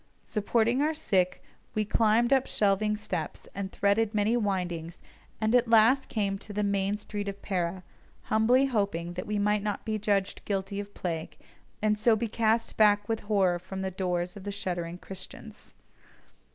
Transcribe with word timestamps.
Supporting 0.23 0.81
our 0.81 0.95
sick, 0.95 1.43
we 1.75 1.85
climbed 1.85 2.33
up 2.33 2.47
shelving 2.47 2.97
steps 2.97 3.47
and 3.53 3.71
threaded 3.71 4.15
many 4.15 4.35
windings, 4.35 4.97
and 5.39 5.53
at 5.53 5.67
last 5.67 6.09
came 6.09 6.31
up 6.33 6.41
into 6.41 6.53
the 6.53 6.63
main 6.63 6.97
street 6.97 7.27
of 7.29 7.39
Pera, 7.43 7.83
humbly 8.23 8.65
hoping 8.65 9.13
that 9.13 9.27
we 9.27 9.37
might 9.37 9.61
not 9.61 9.85
be 9.85 9.99
judged 9.99 10.43
guilty 10.43 10.79
of 10.79 10.95
plague, 10.95 11.37
and 11.83 11.99
so 11.99 12.15
be 12.15 12.27
cast 12.27 12.77
back 12.77 13.07
with 13.07 13.19
horror 13.19 13.59
from 13.59 13.83
the 13.83 13.91
doors 13.91 14.35
of 14.35 14.43
the 14.43 14.51
shuddering 14.51 14.97
Christians. 14.97 15.75